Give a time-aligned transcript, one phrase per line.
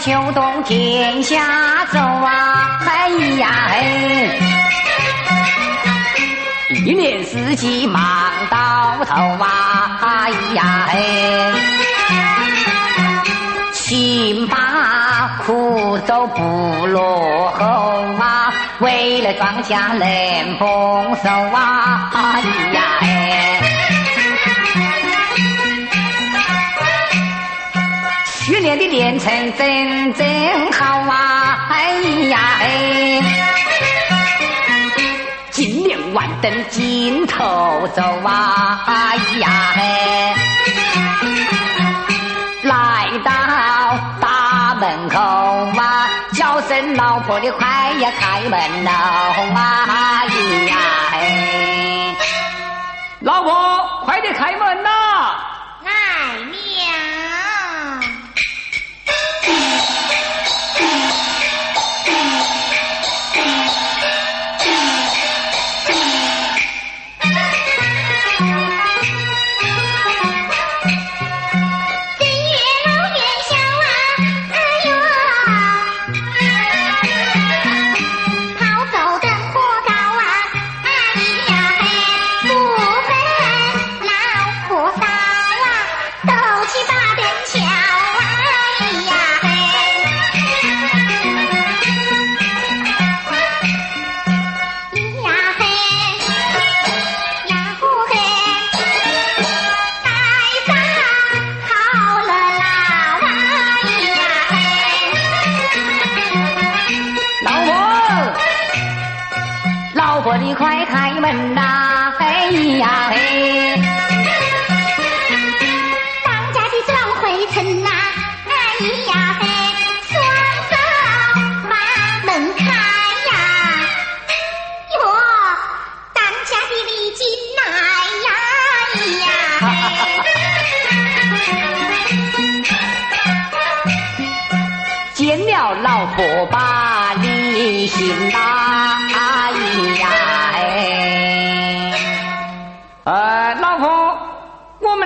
[0.00, 3.08] 秋冬天下走啊，哎
[3.38, 4.38] 呀嘿！
[6.84, 8.02] 一年四季忙
[8.50, 11.83] 到头啊，哎呀嘿！
[13.94, 17.64] 辛巴苦走不落后
[18.18, 22.40] 啊，为了庄稼能丰收啊，哎
[22.72, 23.60] 呀哎！
[28.34, 31.68] 去年的年成真真好啊！
[31.70, 31.92] 哎
[32.30, 33.22] 呀哎，
[35.52, 38.80] 今年万灯金头走啊！
[38.86, 40.34] 哎呀哎，
[46.94, 48.90] 老婆你快呀开门喽！
[49.54, 50.26] 哎
[50.68, 50.76] 呀
[51.12, 52.14] 嘿，
[53.20, 54.90] 老婆快点开门呐！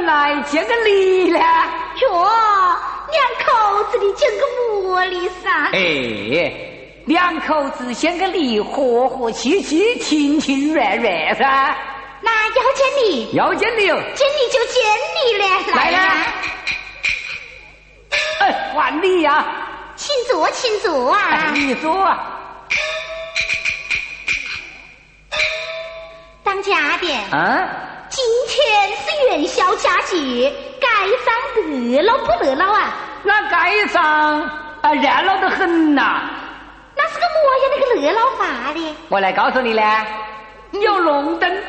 [0.09, 1.39] 来见个礼了。
[2.01, 2.27] 哟，
[3.11, 5.69] 两口子的见个么礼噻？
[5.75, 6.51] 哎，
[7.05, 11.77] 两口子见个礼，和和气气，情情悦悦噻。
[12.23, 13.31] 那要见礼？
[13.35, 14.83] 要见礼，见礼就见
[15.15, 15.45] 礼了。
[15.77, 15.99] 来了。
[18.41, 19.45] 哎，换礼呀！
[19.95, 21.51] 请坐，请坐啊！
[21.53, 22.17] 你坐。
[26.43, 27.69] 当家的，嗯，
[28.19, 28.59] 今天
[28.97, 30.89] 是元宵佳节，街
[31.25, 31.33] 上
[31.69, 32.93] 热闹不热闹啊？
[33.23, 34.03] 那街上
[34.83, 36.29] 啊，热闹得很呐。
[36.97, 38.97] 那是个么样那个热闹法的？
[39.09, 39.83] 我来告诉你呢，
[40.73, 41.63] 有龙灯，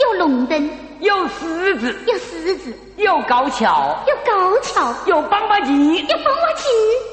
[0.00, 0.68] 有龙灯。
[1.04, 6.66] 有狮子，有狮子；有高跷，有高跷；有棒棒鸡，有棒棒鸡；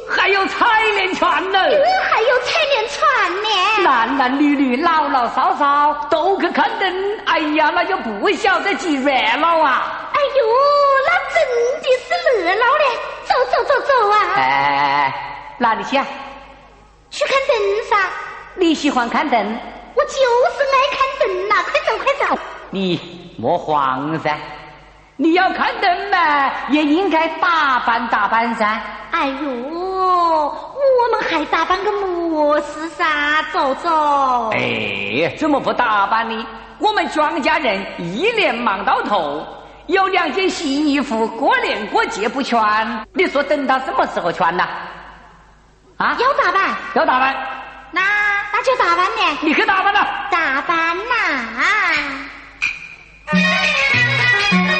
[0.09, 3.83] 还有彩莲船呢，还有彩莲船呢。
[3.83, 10.09] 男男女女、老老少少都去看灯，哎呀，那就不晓得几热闹啊！
[10.13, 10.45] 哎呦，
[11.07, 11.43] 那真
[11.81, 12.85] 的是热闹嘞！
[13.25, 14.15] 走走走走啊！
[14.37, 15.13] 哎，
[15.57, 16.07] 哪里去啊？
[17.09, 18.09] 去看灯噻！
[18.55, 19.37] 你喜欢看灯？
[19.95, 21.55] 我就是爱看灯呐！
[21.69, 22.41] 快走快走！
[22.69, 23.19] 你。
[23.41, 24.37] 莫慌噻！
[25.15, 28.79] 你要看灯嘛，也应该打扮打扮噻。
[29.09, 33.03] 哎呦，我们还打扮个么事噻？
[33.51, 34.51] 走走。
[34.51, 36.45] 哎，怎么不打扮呢？
[36.77, 39.43] 我们庄稼人一年忙到头，
[39.87, 43.03] 有两件新衣服，过年过节不穿。
[43.13, 44.63] 你说等到什么时候穿呢？
[45.97, 46.15] 啊？
[46.19, 46.75] 要打扮？
[46.93, 47.35] 要打扮？
[47.89, 48.01] 那
[48.53, 49.39] 那就打扮呢。
[49.41, 50.07] 你去打扮了？
[50.29, 51.03] 打扮呐！
[53.33, 54.70] Thank you.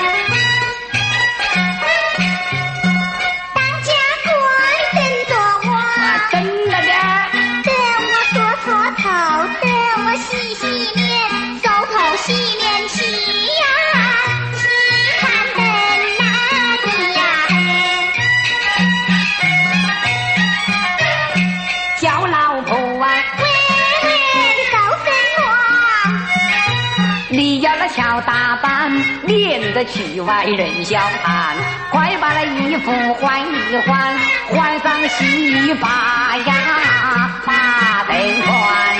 [29.71, 31.55] 免得去外人笑谈。
[31.91, 34.19] 快把那衣服换一换。
[34.49, 38.90] 换上新衣把呀，把灯穿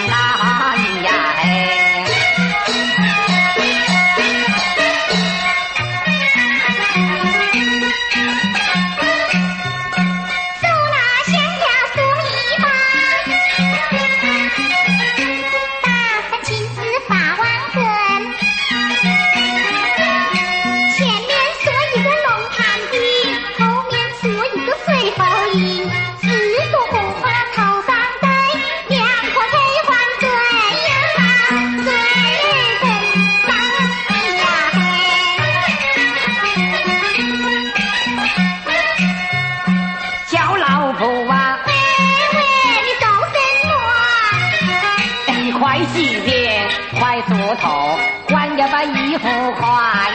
[49.61, 49.69] 快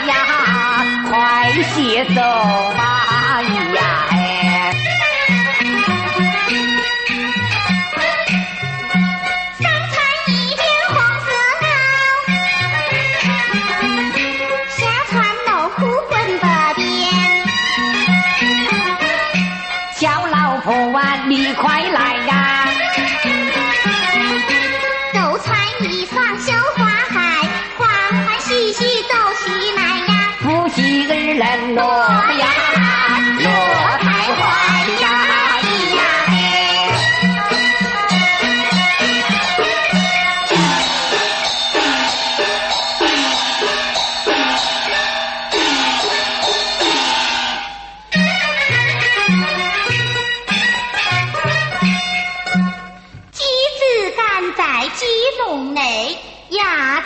[0.09, 2.21] 呀快些走
[2.77, 2.96] 吧。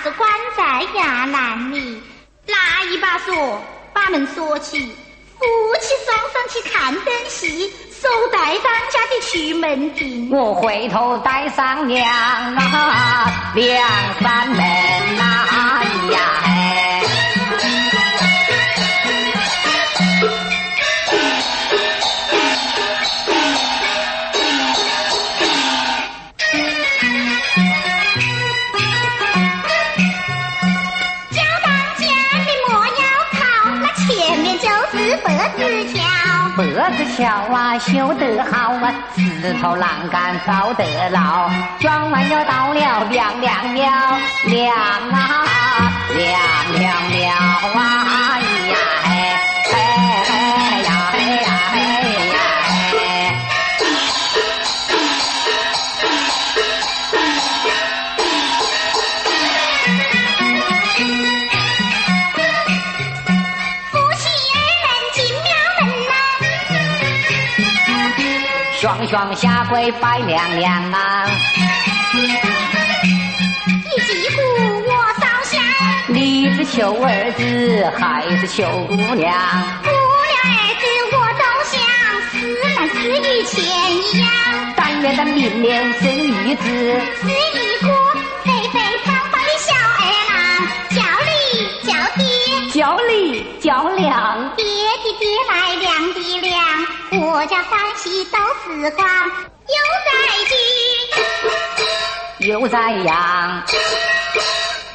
[0.02, 0.62] 子关在
[0.98, 2.02] 衙门里。
[2.46, 3.62] 拿一把锁，
[3.92, 4.80] 把门锁起，
[5.38, 5.46] 夫
[5.80, 10.30] 妻双双去看灯戏，手带当家的去门庭。
[10.30, 13.88] 我回头带上娘啊，两
[14.20, 16.18] 扇门呐哎呀
[37.16, 41.50] 桥啊，修得好啊，石头栏杆造得牢。
[41.80, 44.74] 装完又到了亮亮了，亮
[45.10, 45.46] 啊
[46.16, 46.28] 亮
[46.78, 48.38] 亮了啊
[69.10, 71.28] 双双下跪拜娘娘啊！
[72.14, 74.40] 一击鼓
[74.86, 74.90] 我
[75.20, 75.60] 烧香，
[76.06, 77.42] 你是求儿子
[77.98, 79.34] 还是求姑娘？
[79.82, 81.74] 姑娘儿子我都想，
[82.30, 83.58] 是男是女钱
[83.96, 84.30] 一样，
[84.76, 86.08] 但愿他明年生
[86.48, 86.64] 一子，
[97.30, 100.10] 阖家欢喜都时光，又在
[100.48, 100.52] 聚。
[102.48, 103.62] 又在养。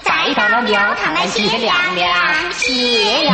[0.02, 2.14] 再到了庙堂来谢娘娘，
[2.52, 3.34] 谢呀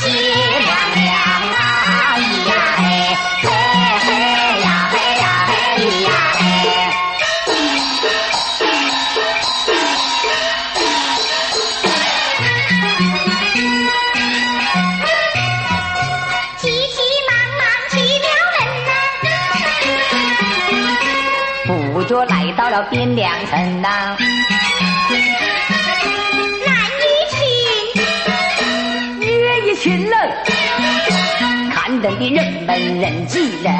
[0.00, 2.18] 谢娘娘啊！
[2.18, 2.82] 咿呀嘿，
[3.40, 3.46] 嘿
[4.04, 4.41] 嘿
[22.12, 24.16] 门呐、不觉来到了汴梁城呐，
[26.66, 27.40] 男一群，
[29.18, 29.24] 女
[29.66, 30.12] 一群人，
[31.70, 33.72] 看灯的人们人挤人，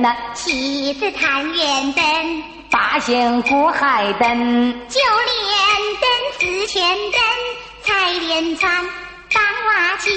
[0.00, 2.02] 灯呐，七子探元灯，
[2.70, 5.58] 八仙过海灯，九连
[6.00, 6.08] 灯，
[6.40, 7.20] 十千灯，
[7.82, 8.72] 彩莲船，
[9.30, 10.10] 当娃亲，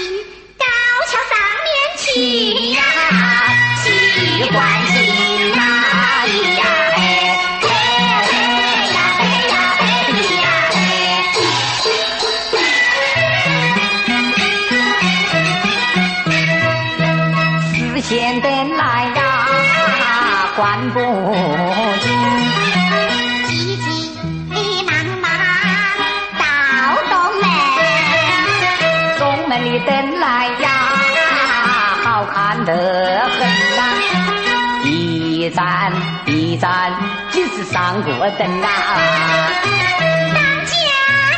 [0.58, 0.66] 高
[1.08, 2.82] 桥上面去呀，
[3.84, 3.88] 去
[4.52, 4.83] 关心
[32.66, 33.40] 得很
[33.78, 33.82] 呐、
[34.86, 35.92] 一盏
[36.26, 36.92] 一盏
[37.32, 38.68] 就是上过灯呐、
[40.34, 40.72] 当家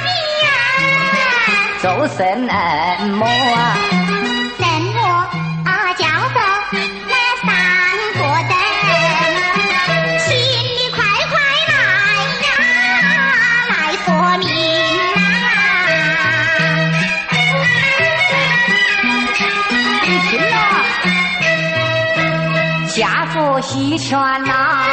[0.04, 0.08] 的
[0.46, 0.48] 呀，
[1.82, 2.54] 做什么
[3.26, 4.15] 啊？
[23.76, 24.86] 家住西泉呐，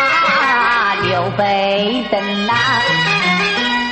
[1.03, 2.53] 刘备等呐，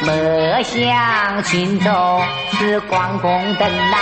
[0.02, 2.20] 莫想秦州
[2.58, 3.96] 是关公等呐，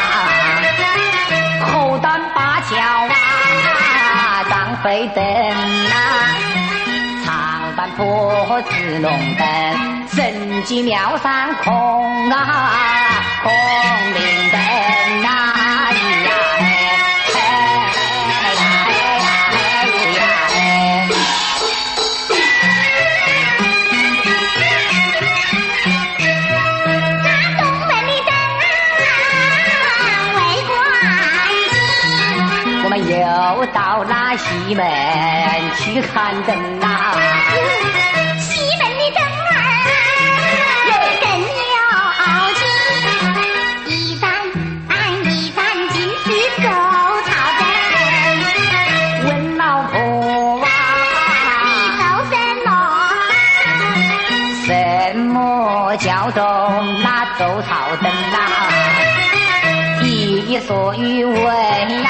[1.73, 5.25] 后单八桥啊，张飞等
[5.89, 5.95] 呐。
[7.25, 12.73] 长坂坡子龙灯，神机妙山空啊，
[13.43, 13.53] 空
[14.15, 14.58] 灵灯
[34.69, 34.85] 西门
[35.79, 37.15] 去看灯呐、
[38.39, 39.57] 西门的灯儿
[41.23, 41.27] 更
[41.73, 41.81] 要
[42.53, 42.61] 紧，
[43.87, 44.29] 一盏
[45.25, 45.59] 一盏
[45.89, 46.27] 尽是
[46.61, 46.69] 走
[47.25, 47.61] 草灯。
[49.25, 49.95] 问老婆
[50.61, 50.67] 啊，
[51.65, 52.33] 你走什
[52.67, 52.69] 么？
[54.67, 54.69] 什
[55.17, 56.39] 么叫做
[57.03, 57.07] 那
[57.39, 57.73] 走草
[58.03, 58.37] 灯呐、
[60.03, 62.09] 一说一问呐、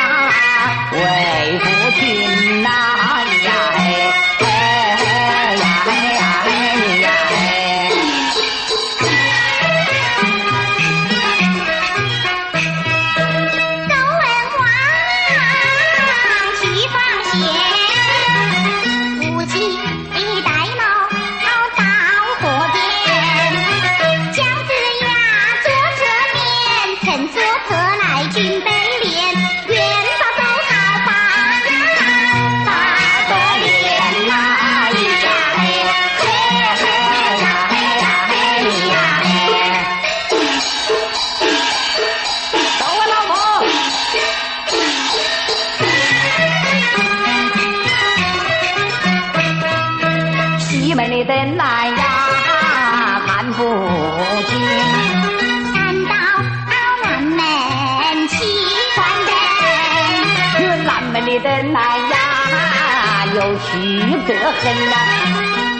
[63.59, 64.95] 呀，有趣得很呐、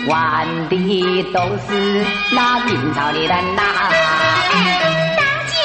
[0.09, 0.13] 玩
[0.69, 1.69] 的都是
[2.33, 3.63] 那明朝的人呐、
[5.17, 5.59] 当家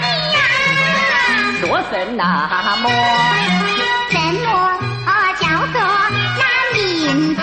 [0.00, 0.04] 的
[0.34, 0.38] 呀，
[1.60, 2.20] 说什么？
[4.10, 4.14] 什
[4.46, 4.46] 么？
[5.38, 5.76] 叫做
[6.10, 6.14] 那
[6.74, 7.42] 明朝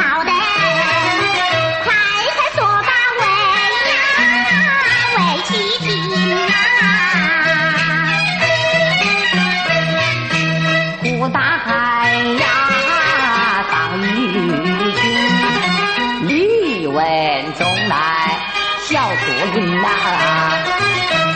[19.53, 19.87] 小作营呐、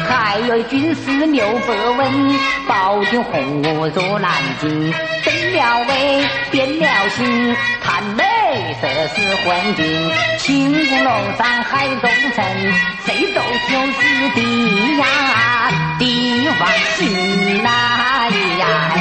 [0.09, 4.91] 还有军师刘伯温，保定红我入南京，
[5.23, 12.43] 登了位，变了心，贪美色是昏君，秦宫楼上海中城，
[13.05, 15.05] 谁都就是地呀，
[15.99, 17.69] 地方心呐，
[18.31, 18.99] 咿呀嘿，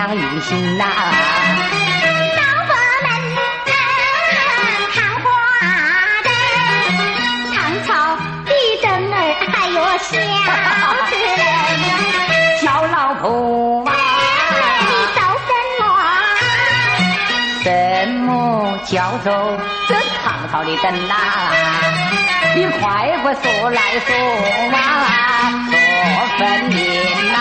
[0.00, 0.86] 亮银杏哪，
[2.34, 2.40] 照
[4.94, 5.28] 看花
[6.24, 6.28] 灯，
[7.52, 7.54] 唐
[7.86, 8.16] 朝
[8.46, 8.50] 的
[8.82, 9.14] 灯儿。
[12.88, 13.92] 老婆啊，
[14.88, 15.20] 你什
[15.78, 15.80] 么？
[18.86, 19.30] 叫做
[19.86, 20.90] 这唐朝的灯？
[22.56, 24.08] 你快快说来说
[24.72, 24.74] 啊，
[25.70, 25.74] 说
[26.38, 26.40] 分
[26.70, 26.78] 明
[27.34, 27.38] 哪，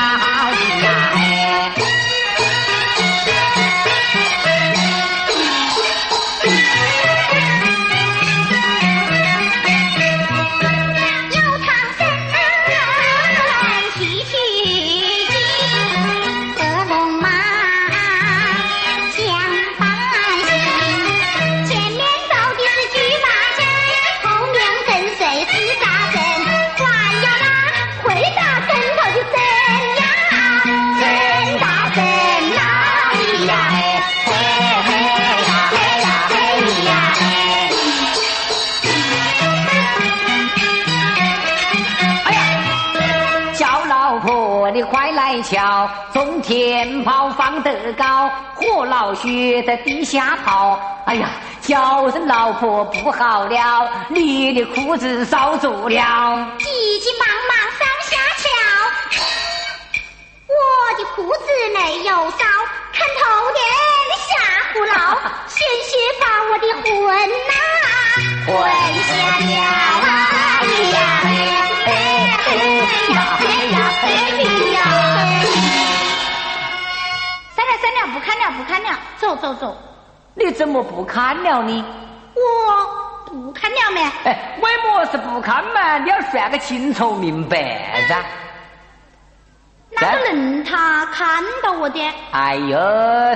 [47.49, 50.79] 天炮放得高，火老薛在地下跑。
[51.05, 51.29] 哎呀，
[51.61, 56.47] 叫声老婆不好了，你的裤子烧着了。
[56.59, 58.45] 急急忙忙上下桥，
[60.47, 60.53] 我
[60.97, 62.37] 的裤子没有烧，
[62.93, 63.59] 看透点
[64.27, 64.29] 下
[64.73, 64.93] 胡闹，
[65.49, 66.87] 鲜血把我的魂
[67.47, 67.53] 呐
[68.45, 68.49] 混
[69.07, 69.51] 下了
[70.05, 70.07] 啊！
[70.61, 71.89] 哎呀，哎呀，哎
[73.13, 74.05] 呀，哎
[74.73, 74.98] 呀！
[78.13, 79.77] 不看了，不看了，走走走！
[80.33, 81.85] 你怎么不看了呢？
[82.35, 84.01] 我不看了没？
[84.25, 85.97] 哎，为么是不看嘛？
[85.99, 88.23] 你要算个清楚明白噻。
[89.91, 91.99] 哪个人他看到我的？
[92.31, 92.77] 哎呦，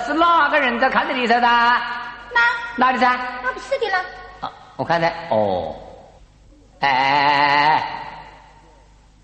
[0.05, 1.39] 是哪个人在看着你噻？
[1.39, 1.81] 哪
[2.75, 3.17] 哪里噻？
[3.43, 3.97] 那不是的了。
[4.41, 5.11] 啊，我看噻。
[5.29, 5.75] 哦，
[6.79, 7.83] 哎哎哎哎，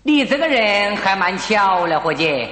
[0.02, 2.48] 你这个人还蛮巧了，伙计。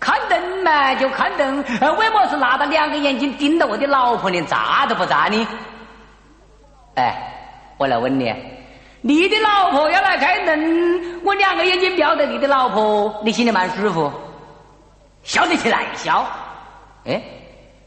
[0.00, 1.62] 看灯嘛，就看灯。
[1.96, 4.40] 为么是拿着两个眼睛盯着我的老婆呢？
[4.42, 5.46] 眨都不眨呢？
[6.94, 7.14] 哎，
[7.76, 8.34] 我来问你，
[9.00, 14.12] 你的老婆要来开灯，我两个眼睛瞄着你的老婆，你心里蛮舒服，
[15.22, 16.26] 笑得起来笑？
[17.04, 17.22] 哎，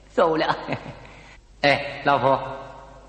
[0.10, 0.56] 走了。
[1.62, 2.39] 哎，老婆，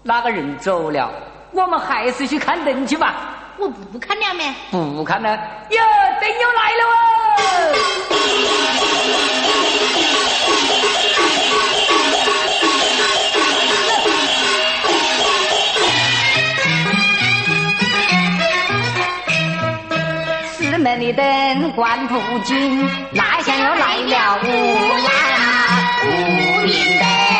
[0.02, 1.10] 哪个人走了？
[1.52, 3.41] 我们还是去看灯去吧。
[3.58, 4.52] 我不看了没？
[4.70, 5.28] 不看了。
[5.70, 5.78] 哟，
[6.20, 6.96] 灯又来了哦！
[20.54, 24.46] 四门的灯关不紧，那厢又来了乌
[25.04, 25.08] 鸦
[26.04, 26.06] 乌
[26.66, 27.31] 云灯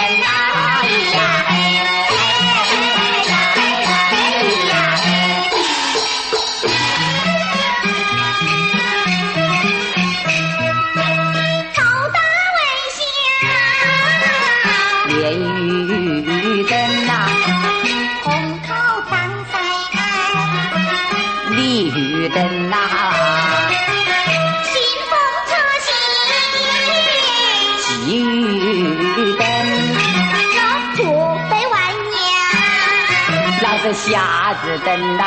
[33.90, 35.24] 瞎子灯呐，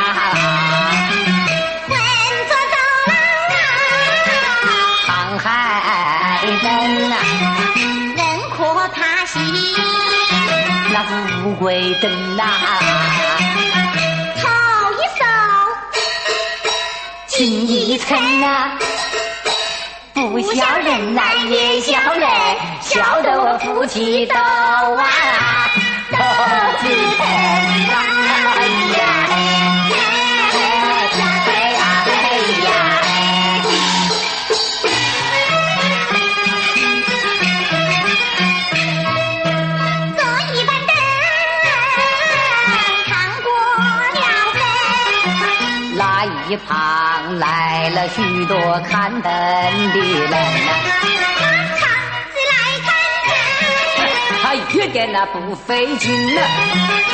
[1.88, 1.98] 混
[2.48, 2.76] 作走
[3.08, 3.14] 廊
[3.52, 3.58] 啊，
[5.06, 5.46] 航海
[6.64, 6.66] 灯
[7.12, 7.14] 啊，
[8.16, 8.20] 人
[8.56, 8.58] 可
[8.96, 9.36] 他行，
[10.92, 11.10] 那是
[11.44, 12.44] 乌龟灯呐，
[14.42, 14.44] 头
[14.94, 15.24] 一手，
[17.28, 18.78] 进一层啊，
[20.14, 22.30] 不笑人来也笑人，
[22.82, 25.06] 笑得我夫妻都啊
[26.10, 27.28] 都是疼
[27.94, 28.15] 啊。
[46.48, 50.38] 一旁来了许多看灯的人呐，
[52.32, 52.88] 子来看
[53.28, 57.05] 灯，他一点那不费劲呐。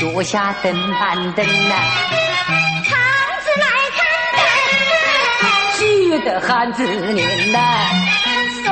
[0.00, 1.74] 灯，脚下灯板灯呐。
[2.84, 2.98] 胖
[3.42, 3.98] 子来看
[4.36, 4.40] 灯，
[5.78, 7.58] 急得汉子念呐。
[8.64, 8.66] 瘦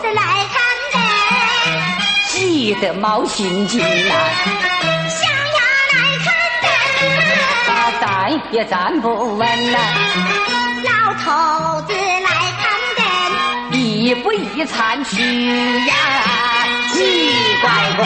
[0.00, 0.56] 子来看
[0.92, 0.96] 灯，
[2.28, 4.14] 急得毛心惊呐。
[8.00, 9.78] 站也站不稳呐，
[10.84, 12.62] 老头子来看
[13.70, 15.94] 灯，一步一铲去呀，
[16.92, 16.96] 奇
[17.62, 18.02] 怪怪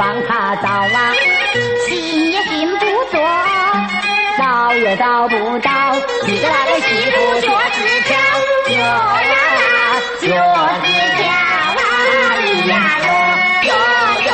[0.00, 1.12] 帮他找啊，
[1.86, 3.20] 寻也寻不着，
[4.38, 5.70] 找也找不到，
[6.26, 8.16] 你的那个媳妇脚子跳，
[8.66, 9.36] 脚呀
[10.22, 10.24] 脚
[10.80, 10.86] 子
[11.18, 11.20] 跳
[11.76, 11.78] 啊，
[12.40, 12.72] 咿呀
[13.04, 13.08] 哟
[13.68, 13.70] 哟
[14.24, 14.28] 哟。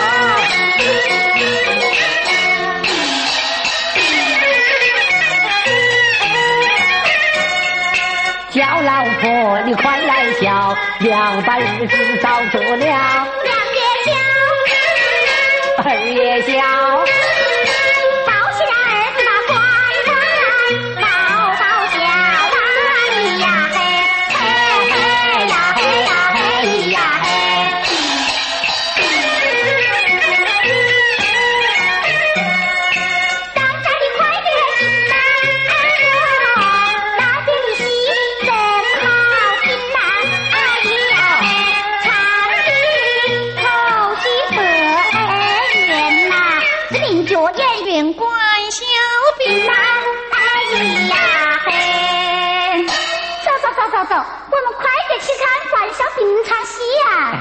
[8.52, 9.24] 叫老婆
[9.66, 13.26] 你快来瞧，两把日子早做了，
[16.38, 16.95] 二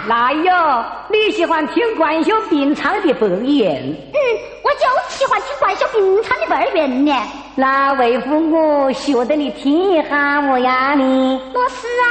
[0.06, 0.86] 呀、哪有？
[1.10, 3.82] 你喜欢听关小兵唱的白燕？
[3.84, 4.20] 嗯，
[4.64, 7.14] 我就喜欢听关小兵唱的二圆呢。
[7.56, 11.40] 那为父我学得你听一下我呀你？
[11.54, 12.08] 老师啊，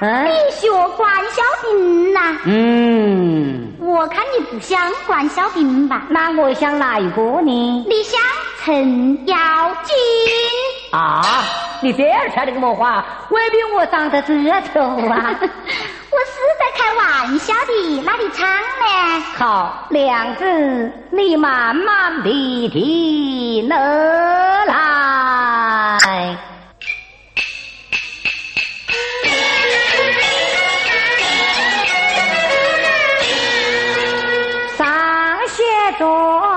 [0.00, 2.38] 嗯你学关小兵呐？
[2.44, 6.06] 嗯，我看你不像关小兵吧？
[6.10, 7.84] 那我想哪一个呢？
[7.88, 8.20] 你像
[8.62, 9.36] 陈咬
[9.82, 9.96] 金。
[10.92, 11.22] 啊，
[11.80, 13.04] 你别儿穿的个么话？
[13.30, 14.34] 未必我长得这
[14.72, 15.38] 丑啊！
[16.10, 19.24] 我是在开玩笑的，哪里唱呢？
[19.36, 25.98] 好，娘子，你慢慢的听而来。
[34.76, 34.86] 上
[35.46, 35.62] 写
[35.98, 36.47] 着。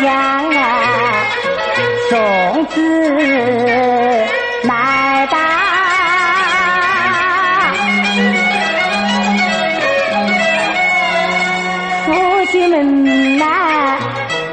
[0.00, 0.10] 暖花香
[0.50, 0.58] 啊，
[2.10, 2.74] 送子
[4.64, 5.38] 来到。
[12.06, 12.08] 夫
[12.46, 13.44] 妻们呐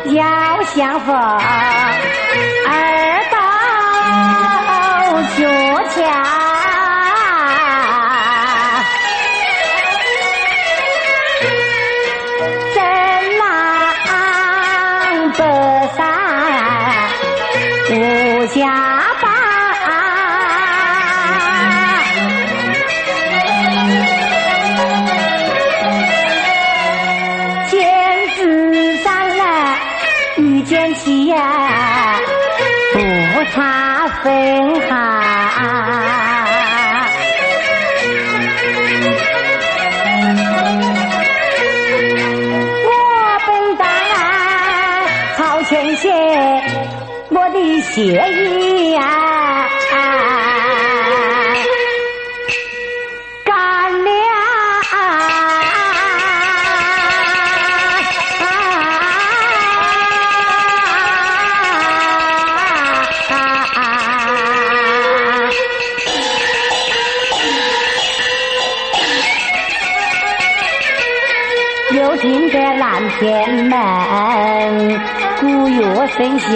[0.05, 1.15] 要相逢，
[2.67, 2.69] 二
[3.31, 3.37] 道
[5.37, 5.39] 鹊
[5.89, 6.50] 桥。
[72.11, 74.99] 走进这蓝天门，
[75.39, 76.51] 鼓乐声响，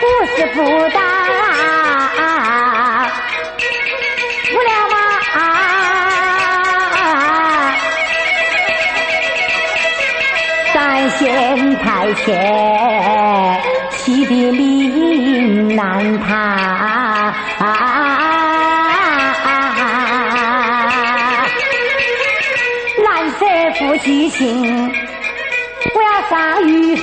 [0.00, 1.00] 不是不打，
[4.50, 4.96] 无聊吗？
[10.72, 11.22] 三仙
[11.76, 16.53] 台前，七叠岭南台。
[24.36, 24.92] 心，
[25.94, 26.96] 我要上于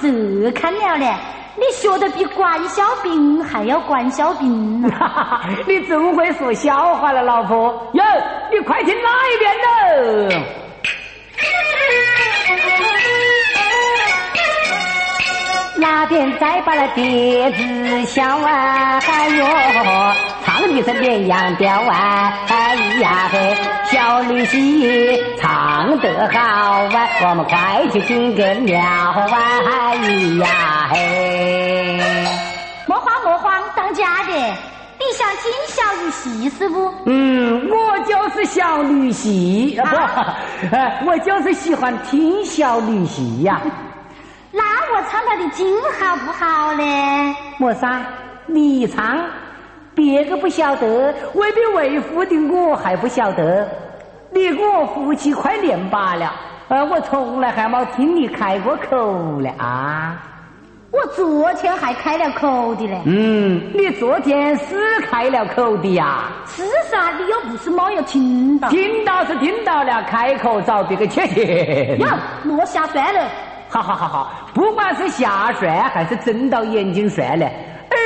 [0.00, 1.14] 这看了嘞！
[1.56, 4.88] 你学的比关小兵还要关小兵呢、
[5.66, 7.90] 你真会说笑话了，老婆。
[7.92, 8.02] 哟，
[8.50, 10.44] 你快听哪一遍喽？
[15.76, 19.44] 那边再把那碟子笑啊，哎呦，
[20.60, 26.38] 唱的是绵羊调啊，哎呀嘿，小女婿唱得好
[26.84, 29.94] 啊，我们快去听个妙啊，哎
[30.38, 31.98] 呀嘿。
[32.86, 36.92] 莫慌莫慌，当家的，你想听小鱼戏是不？
[37.06, 40.36] 嗯，我就是小女婿，啊
[41.06, 43.58] 我就是喜欢听小女婿呀。
[44.52, 44.62] 那
[44.94, 45.66] 我唱他的经
[45.98, 47.34] 好不好呢？
[47.56, 48.02] 莫啥，
[48.46, 49.16] 你唱，
[49.94, 53.68] 别个不晓得，未必为夫的我还不晓得。
[54.32, 56.32] 你我夫妻快年把了，
[56.68, 60.22] 呃，我从来还没听你开过口呢啊。
[60.92, 63.00] 我昨天还开了口的嘞。
[63.06, 66.24] 嗯，你昨天是开了口的呀？
[66.46, 68.68] 是噻，你又不是没有听到。
[68.70, 72.00] 听到是听到了，开口找别个切钱。
[72.00, 73.28] 呀，莫瞎算了。
[73.68, 77.48] 好好好好，不管是瞎算还是睁到眼睛算了，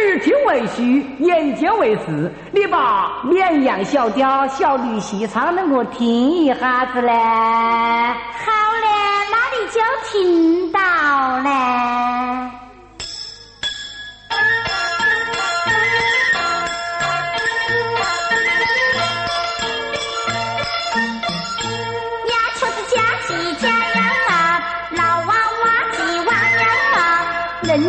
[0.05, 2.31] 耳听为虚，眼见为实。
[2.53, 7.11] 你把绵羊小调、小女婿唱的我听一下子嘞。
[7.11, 8.87] 好嘞，
[9.31, 10.81] 那你就听到
[11.39, 11.51] 嘞。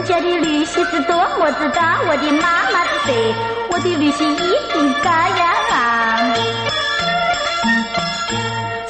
[0.05, 3.33] 家的女婿是多么子大，我的妈妈是谁？
[3.71, 4.35] 我的女婿一
[4.71, 5.75] 定这样啊。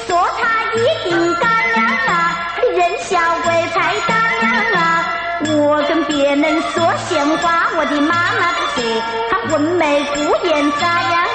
[0.06, 0.42] 说他
[0.74, 1.44] 一定这
[1.80, 4.12] 样啊，人小鬼才这
[4.44, 4.78] 样啊。
[5.48, 9.02] 我跟别人说闲话，我的妈妈是谁？
[9.30, 11.26] 她浑眉不眼这样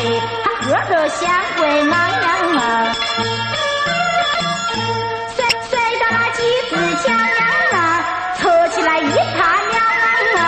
[0.00, 0.20] 妈是谁？
[0.42, 2.24] 她喝得像鬼那样
[2.56, 2.60] 啊。
[5.36, 7.40] 随随着那几只枪呀
[7.72, 7.78] 啊，
[8.38, 9.74] 扯起来一塌了
[10.38, 10.42] 啊，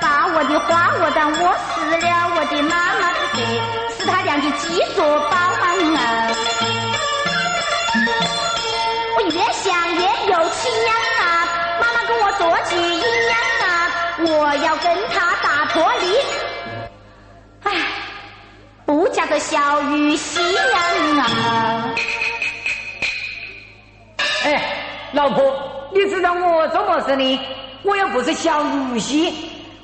[0.00, 2.06] 把我的花我当我死了。
[2.36, 3.38] 我的妈妈是谁？
[3.98, 5.66] 是他俩的鸡做包啊。
[9.16, 11.24] 我越想越有气呀啊！
[11.80, 13.34] 妈妈跟我说句阴阳
[13.66, 13.66] 啊，
[14.20, 16.04] 我要跟他打脱离。
[19.16, 21.94] 唉，不嫁个小鱼西洋啊！
[24.44, 24.62] 哎，
[25.12, 25.42] 老婆，
[25.94, 27.40] 你知道我做么事呢？
[27.82, 29.32] 我又不是小女婿。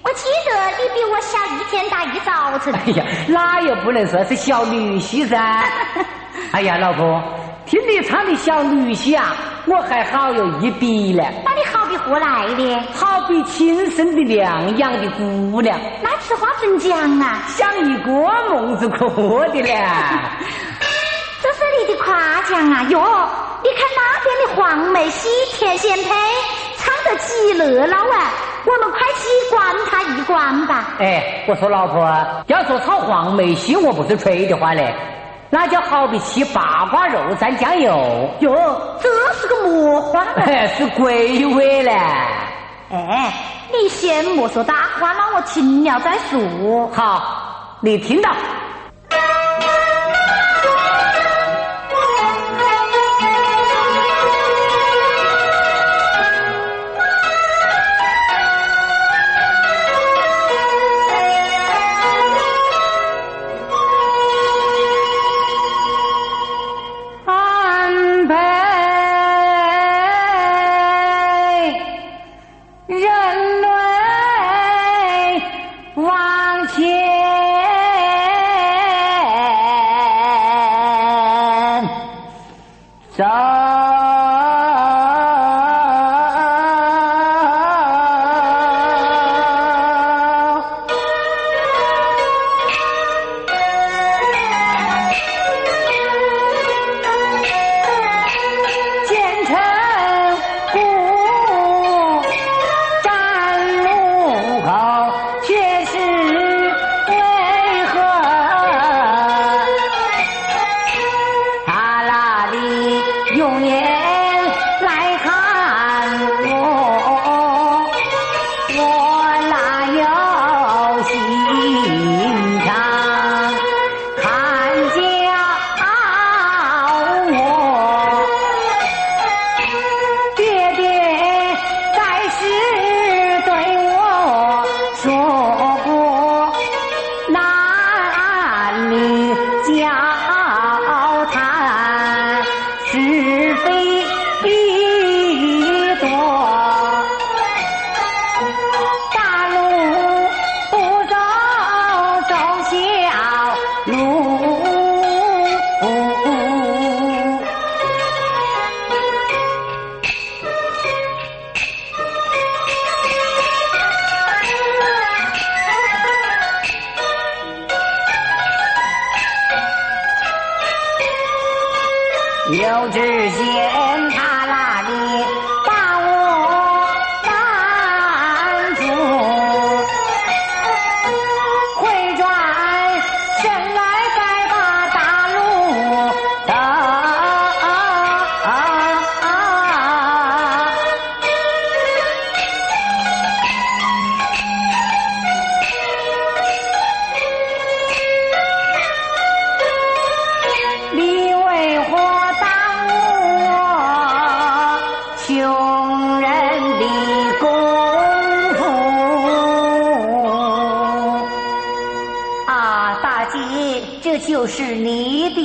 [0.02, 2.74] 我记得你比我小一天大一早晨。
[2.74, 5.64] 哎呀，那又不能说是小女婿噻。
[6.52, 7.22] 哎呀，老婆，
[7.64, 9.34] 听你唱的小女婿啊，
[9.66, 12.80] 我还好有一比呢，那你好比何来的？
[12.92, 17.42] 好比亲生的娘养的姑娘，那此话怎讲啊？
[17.48, 18.10] 像一个
[18.50, 19.72] 梦子过的嘞。
[21.42, 22.82] 这是你的夸奖啊！
[22.90, 23.00] 哟，
[23.62, 26.10] 你看那边的黄梅戏田贤配
[26.76, 28.30] 唱得极热闹啊！
[28.64, 30.94] 我们快去观他一观吧。
[30.98, 32.04] 哎，我说老婆，
[32.46, 34.94] 要说唱黄梅戏，我不是吹的话嘞，
[35.50, 38.30] 那就好比吃八卦肉蘸酱油。
[38.38, 40.24] 哟，这是个魔花
[40.76, 41.92] 是鬼味嘞。
[42.90, 43.32] 哎，
[43.72, 46.86] 你先莫说大话，让我听了再说。
[46.92, 48.30] 好，你听到。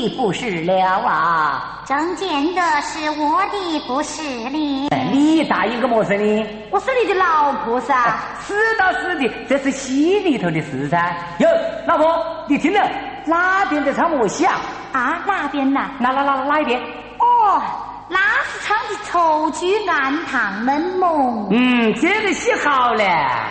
[0.10, 1.82] 不是了啊！
[1.86, 4.90] 正见的是我的不是你。
[5.12, 6.48] 你答应个么事呢？
[6.70, 8.18] 我是你的老婆噻。
[8.46, 11.16] 是的，是的，这是戏里头的事噻。
[11.40, 11.48] 哟，
[11.86, 12.06] 老婆，
[12.48, 12.90] 你听了
[13.26, 14.60] 哪边在唱我戏啊？
[14.92, 15.88] 啊，哪边呐？
[16.00, 16.80] 哪哪哪哪一边？
[17.20, 17.62] 哦，
[18.10, 21.46] 那是唱的丑剧《暗堂闷梦》。
[21.52, 23.06] 嗯，这个戏好嘞。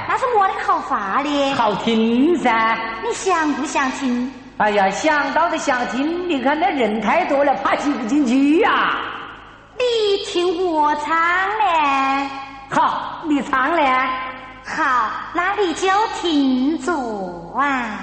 [0.08, 1.52] 那是我的好法哩？
[1.54, 2.78] 好听噻。
[3.02, 4.32] 你想不想听？
[4.58, 8.98] 哎呀，想到的想听，你看那人太多了，怕挤不进去呀。
[9.78, 11.14] 你听我唱
[11.58, 12.26] 嘞。
[12.70, 13.84] 好，你唱嘞。
[14.64, 15.88] 好，那你就
[16.22, 16.92] 听着
[17.54, 18.00] 啊。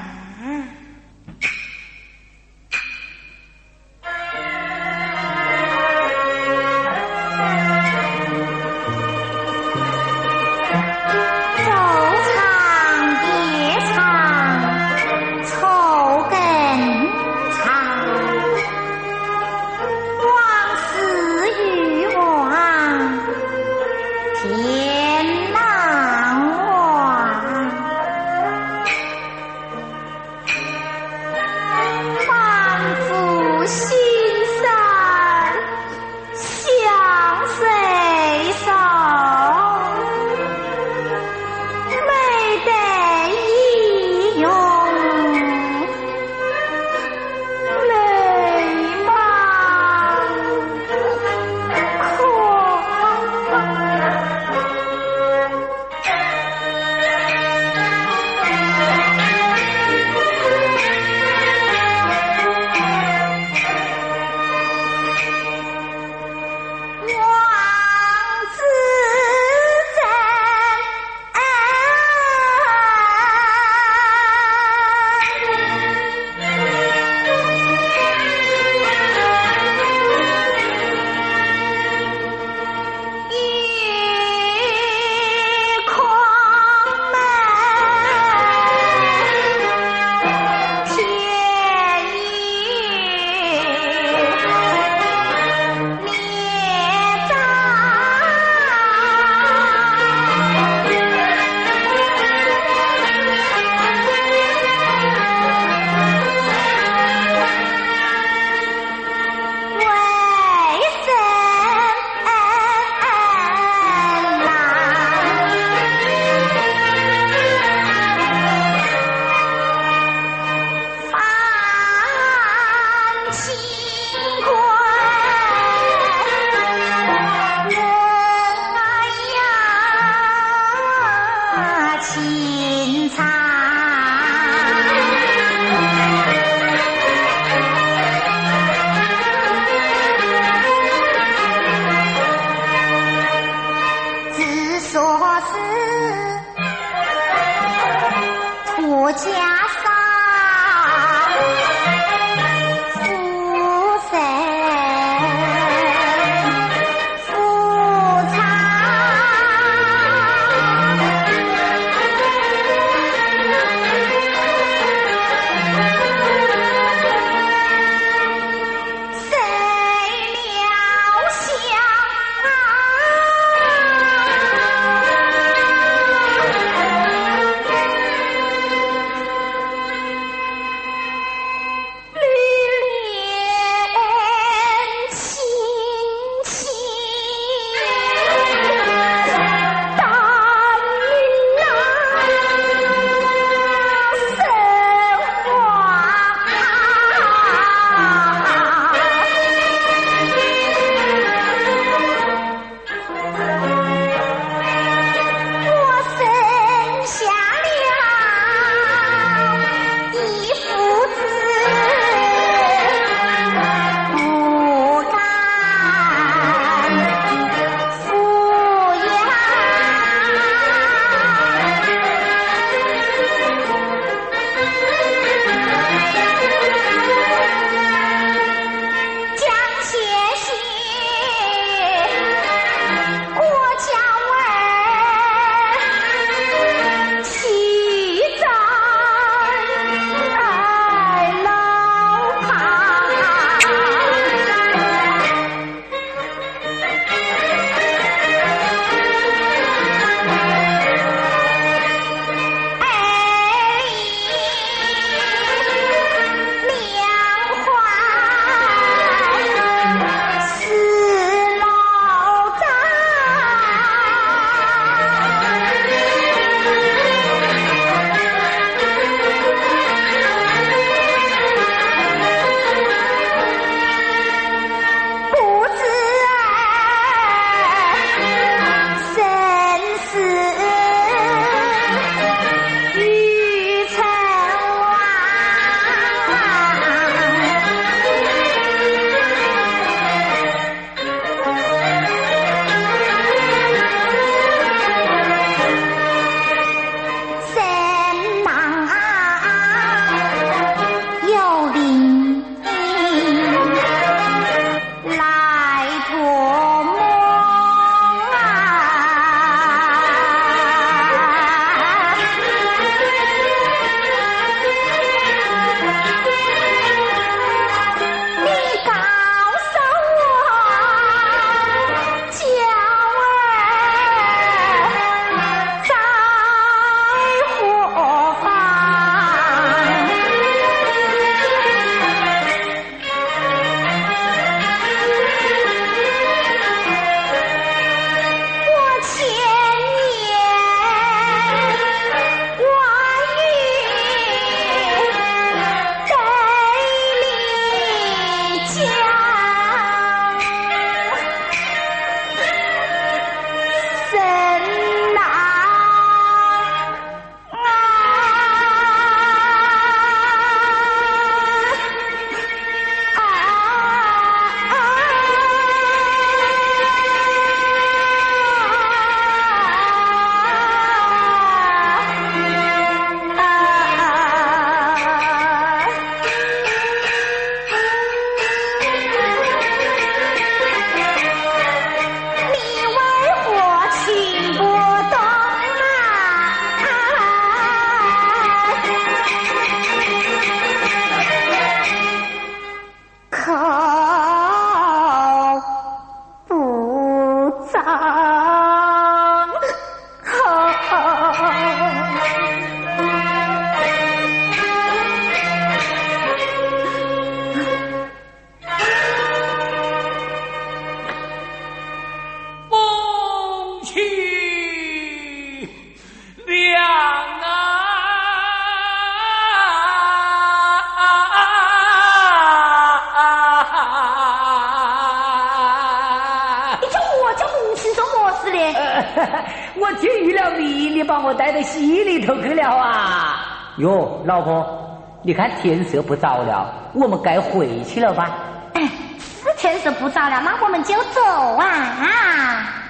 [429.80, 433.74] 我听遇了迷，你把我带到溪里头去了啊！
[433.78, 438.32] 哟，老婆，你看天色不早了，我们该回去了吧？
[438.74, 438.84] 哎，
[439.19, 441.21] 是天色不早了，那我们就走
[441.55, 442.82] 啊啊！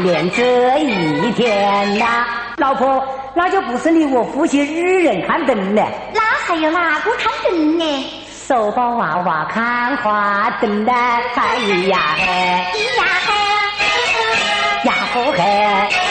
[0.00, 2.26] 到来年这一天呐、
[2.56, 5.86] 老婆，那就不是你我夫妻二人看灯了。
[6.14, 8.24] 那还有哪个看灯呢？
[8.48, 14.88] 手抱娃娃看花灯的，哎呀嘿，咿呀嘿！
[14.88, 16.09] 呀呼嘿。